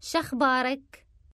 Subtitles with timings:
[0.00, 1.07] شخبارك؟